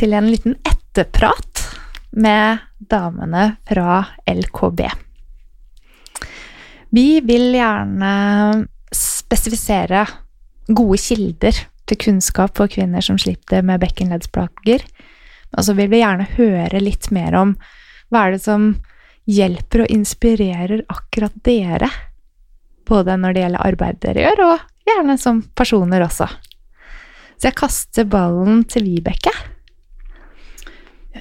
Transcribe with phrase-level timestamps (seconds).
[0.00, 1.60] til en liten etterprat
[2.16, 4.86] med damene fra LKB.
[6.90, 8.14] Vi vil gjerne
[8.96, 10.06] spesifisere
[10.70, 14.82] gode kilder til kunnskap for kvinner som sliter med bekkenleddsplager.
[15.58, 17.54] Og så vil vi gjerne høre litt mer om
[18.10, 18.72] hva er det som
[19.30, 21.90] hjelper og inspirerer akkurat dere.
[22.88, 26.26] Både når det gjelder arbeidet dere gjør, og gjerne som personer også.
[27.36, 29.32] Så jeg kaster ballen til Vibeke.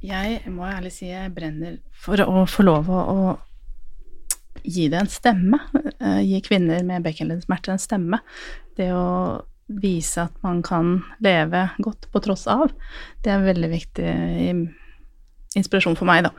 [0.00, 5.10] Jeg må ærlig si jeg brenner for å få lov å, å gi det en
[5.10, 5.60] stemme.
[6.00, 8.20] Eh, gi kvinner med bekkenleddsmerter en stemme.
[8.78, 12.72] Det å vise at man kan leve godt på tross av,
[13.22, 14.14] det er veldig viktig
[15.58, 16.30] inspirasjon for meg, da,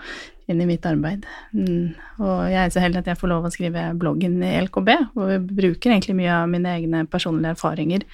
[0.52, 1.26] inn i mitt arbeid.
[1.56, 1.94] Mm.
[2.24, 5.32] Og jeg er så heldig at jeg får lov å skrive bloggen i LKB, hvor
[5.32, 8.06] vi bruker egentlig mye av mine egne personlige erfaringer,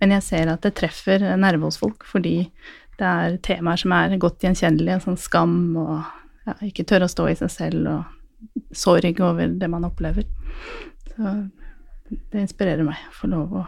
[0.00, 2.36] men jeg ser at det treffer nerve hos folk, fordi
[3.02, 5.96] det er temaer som er godt gjenkjennelige, sånn skam og
[6.46, 10.26] ja, ikke tørre å stå i seg selv og sorg over det man opplever.
[11.10, 11.34] Så
[12.32, 13.66] det inspirerer meg å få lov å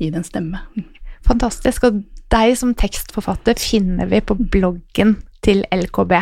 [0.00, 0.62] gi det en stemme.
[1.26, 1.86] Fantastisk.
[1.88, 2.02] Og
[2.32, 6.14] deg som tekstforfatter finner vi på bloggen til LKB,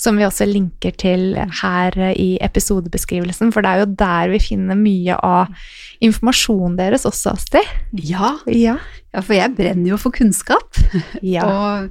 [0.00, 4.78] som vi også linker til her i episodebeskrivelsen, for det er jo der vi finner
[4.78, 5.50] mye av
[6.04, 7.72] informasjonen deres også, Astrid.
[7.98, 8.78] Ja, ja.
[9.14, 10.78] ja for jeg brenner jo for kunnskap.
[11.22, 11.48] Ja.
[11.54, 11.90] og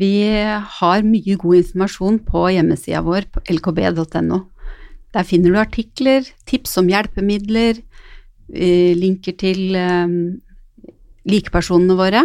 [0.00, 0.14] vi
[0.80, 4.40] har mye god informasjon på hjemmesida vår på lkb.no.
[5.10, 7.80] Der finner du artikler, tips om hjelpemidler,
[8.54, 10.14] eh, linker til um,
[11.28, 12.22] likepersonene våre,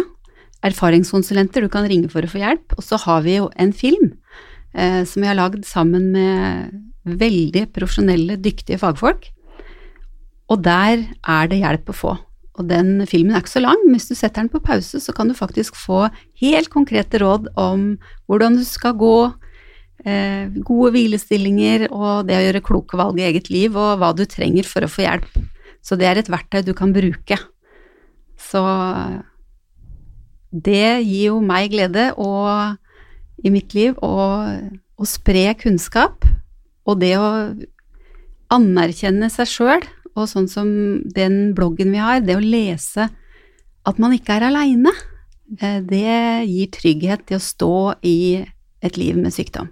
[0.64, 2.76] erfaringskonsulenter du kan ringe for å få hjelp.
[2.76, 4.12] Og så har vi jo en film
[4.74, 9.28] eh, som vi har lagd sammen med veldig profesjonelle, dyktige fagfolk.
[10.50, 12.14] Og der er det hjelp å få.
[12.56, 15.28] Og den filmen er ikke så lang, hvis du setter den på pause, så kan
[15.28, 16.06] du faktisk få
[16.40, 17.90] helt konkrete råd om
[18.30, 19.32] hvordan du skal gå,
[20.06, 24.24] eh, gode hvilestillinger og det å gjøre kloke valg i eget liv, og hva du
[24.24, 25.36] trenger for å få hjelp.
[25.84, 27.38] Så det er et verktøy du kan bruke.
[28.40, 28.62] Så
[30.64, 32.76] det gir jo meg glede og,
[33.44, 34.14] i mitt liv å,
[35.06, 36.24] spre kunnskap.
[36.86, 37.28] Og det å
[38.54, 39.86] anerkjenne seg sjøl,
[40.16, 40.68] og sånn som
[41.12, 43.10] den bloggen vi har, det å lese
[43.86, 44.92] at man ikke er aleine,
[45.60, 48.18] eh, det gir trygghet til å stå i
[48.86, 49.68] et liv med sykdom.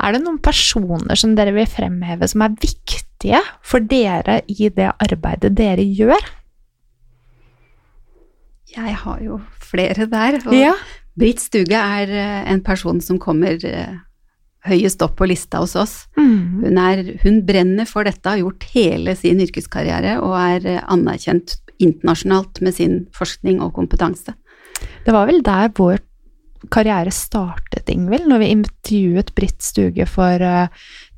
[0.00, 4.88] Er det noen personer som dere vil fremheve som er viktige for dere i det
[5.02, 6.24] arbeidet dere gjør?
[8.74, 10.40] Jeg har jo flere der.
[10.46, 10.74] Og ja.
[11.18, 13.98] Britt Stuge er eh, en person som kommer eh,
[14.66, 15.94] høyest opp på lista hos oss.
[16.18, 16.64] Mm.
[16.64, 21.58] Hun, er, hun, brenner for dette, har gjort hele sin yrkeskarriere og er eh, anerkjent
[21.82, 24.34] internasjonalt med sin forskning og kompetanse.
[25.04, 26.02] Det var vel der vår
[26.72, 30.70] karriere startet, Ingvild, når vi intervjuet Britt Stuge for uh,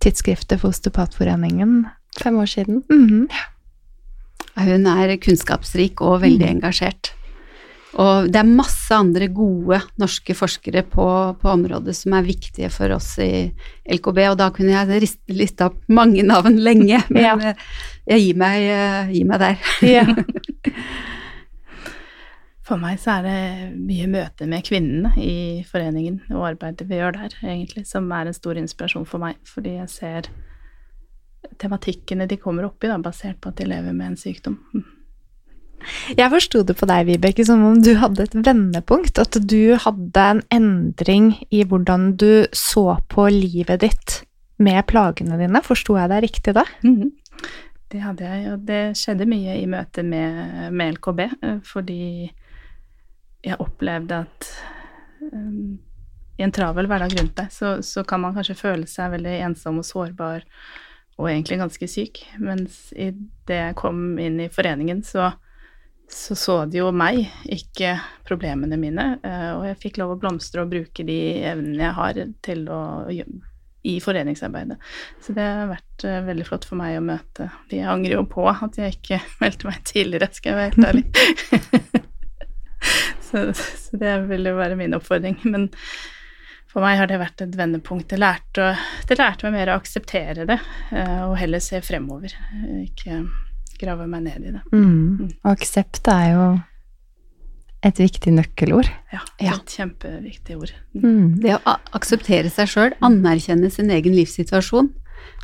[0.03, 1.85] tidsskriftet for Osteopatforeningen
[2.19, 2.83] fem år siden.
[2.91, 3.29] Mm -hmm.
[4.57, 6.57] Hun er kunnskapsrik og veldig mm.
[6.57, 7.13] engasjert.
[7.97, 11.07] Og det er masse andre gode norske forskere på,
[11.41, 13.49] på, området som er viktige for oss i
[13.89, 17.37] LKB, og da kunne jeg liste opp mange navn lenge, men ja.
[17.41, 17.69] Eh,
[18.07, 19.71] jeg gir meg, eh, gir meg der.
[19.97, 20.09] Ja.
[22.67, 27.15] For meg så er det mye møte med kvinnene i foreningen og arbeidet vi gjør
[27.15, 30.29] der, egentlig, som er en stor inspirasjon for meg, fordi jeg ser
[31.63, 34.59] tematikkene de kommer opp i, da, basert på at de lever med en sykdom.
[36.19, 39.21] Jeg forsto det på deg, Vibeke, som om du hadde et vendepunkt.
[39.23, 44.21] At du hadde en endring i hvordan du så på livet ditt
[44.63, 45.63] med plagene dine.
[45.65, 46.65] Forsto jeg deg riktig da?
[46.83, 47.11] Mm -hmm.
[47.93, 52.33] Det hadde jeg, og det skjedde mye i møte med, med LKB, eh, fordi
[53.45, 54.49] jeg opplevde at
[55.33, 55.79] um,
[56.37, 59.79] i en travel hverdag rundt deg, så, så, kan man kanskje føle seg veldig ensom
[59.79, 60.45] og sårbar
[61.17, 62.21] og egentlig ganske syk.
[62.39, 65.31] Mens idet jeg kom inn i foreningen, så
[66.09, 69.07] så så de jo meg, ikke problemene mine.
[69.27, 71.19] Eh, og jeg fikk lov å blomstre og bruke de
[71.49, 72.81] evnene jeg har til å
[73.87, 74.77] i foreningsarbeidet.
[75.23, 77.79] Så det har vært uh, veldig flott for meg å møte de.
[77.79, 82.03] Jeg angrer jo på at jeg ikke meldte meg tidligere, skal jeg være helt ærlig.
[83.29, 85.39] så Så det vil jo være min oppfordring.
[85.47, 85.69] Men
[86.73, 88.11] for meg har det vært et vendepunkt.
[88.11, 88.73] Det lærte,
[89.07, 90.59] det lærte meg mer å akseptere det,
[90.91, 92.35] eh, og heller se fremover.
[92.83, 93.23] Ikke
[93.81, 94.63] grave meg ned i det.
[94.73, 94.87] Mm.
[94.87, 95.31] mm.
[95.45, 96.47] Og aksept er jo
[97.87, 98.89] et viktig nøkkelord.
[99.13, 99.57] Ja, et ja.
[99.77, 100.73] kjempeviktig ord.
[100.97, 101.39] Mm.
[101.43, 104.91] Det å akseptere seg sjøl, anerkjenne sin egen livssituasjon,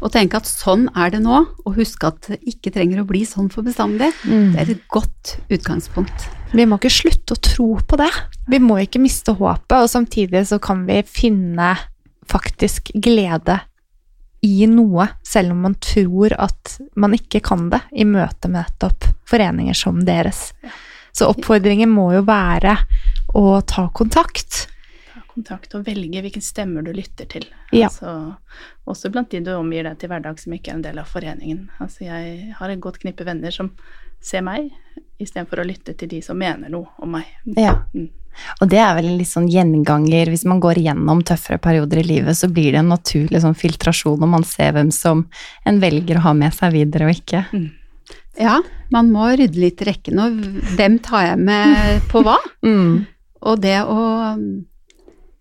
[0.03, 3.23] og tenke at sånn er det nå, og huske at det ikke trenger å bli
[3.29, 4.53] sånn for bestandig, mm.
[4.55, 6.27] det er et godt utgangspunkt.
[6.53, 8.11] Vi må ikke slutte å tro på det.
[8.51, 11.75] Vi må ikke miste håpet, og samtidig så kan vi finne
[12.31, 13.61] faktisk glede
[14.43, 19.07] i noe, selv om man tror at man ikke kan det, i møte med nettopp
[19.31, 20.51] foreninger som deres.
[21.13, 22.77] Så oppfordringen må jo være
[23.39, 24.67] å ta kontakt
[25.13, 27.47] Ta kontakt og velge hvilken stemmer du lytter til.
[27.71, 27.87] Ja.
[27.87, 28.35] Altså,
[28.89, 31.67] også blant de du omgir deg til hverdag som ikke er en del av foreningen.
[31.81, 33.71] Altså, jeg har et godt knippe venner som
[34.23, 34.73] ser meg,
[35.23, 37.31] istedenfor å lytte til de som mener noe om meg.
[37.57, 37.79] Ja.
[37.95, 38.11] Mm.
[38.61, 42.09] Og det er vel en litt sånn gjenganger Hvis man går gjennom tøffere perioder i
[42.09, 45.27] livet, så blir det en naturlig sånn filtrasjon, når man ser hvem som
[45.69, 47.45] en velger å ha med seg videre og ikke.
[47.53, 47.71] Mm.
[48.41, 48.59] Ja,
[48.93, 52.39] man må rydde litt i rekken, og hvem tar jeg med på hva?
[52.65, 53.09] mm.
[53.43, 54.03] Og det å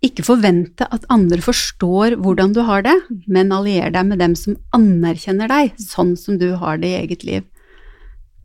[0.02, 2.96] ikke forvente at andre forstår hvordan du har det,
[3.30, 7.26] men allier deg med dem som anerkjenner deg sånn som du har det i eget
[7.28, 7.46] liv.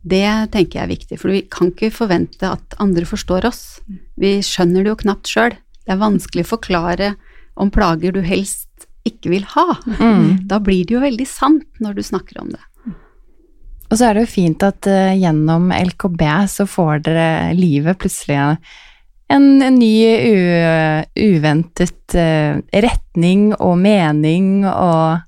[0.07, 3.81] Det tenker jeg er viktig, for vi kan ikke forvente at andre forstår oss.
[4.21, 5.57] Vi skjønner det jo knapt sjøl.
[5.83, 7.15] Det er vanskelig å forklare
[7.59, 9.69] om plager du helst ikke vil ha.
[9.99, 10.47] Mm.
[10.51, 12.63] Da blir det jo veldig sant når du snakker om det.
[13.87, 18.39] Og så er det jo fint at uh, gjennom LKB så får dere livet plutselig
[19.31, 20.39] en, en ny u,
[21.19, 25.26] uventet uh, retning og mening og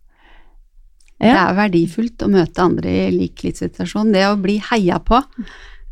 [1.18, 1.32] ja.
[1.32, 4.12] Det er verdifullt å møte andre i lik livssituasjon.
[4.14, 5.20] Det å bli heia på,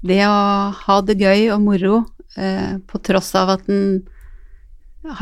[0.06, 0.36] det å
[0.84, 1.96] ha det gøy og moro
[2.38, 4.04] eh, på tross av at en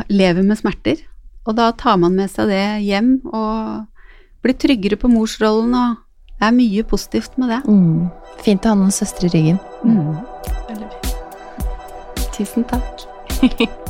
[0.09, 1.01] lever med smerter.
[1.45, 3.85] Og da tar man med seg det hjem og
[4.45, 7.61] blir tryggere på morsrollen, og det er mye positivt med det.
[7.65, 8.09] Mm.
[8.45, 9.61] Fint å ha noen søstre i ryggen.
[9.85, 10.21] Mm.
[12.35, 13.09] Tusen takk.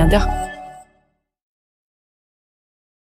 [0.00, 0.39] rien dire.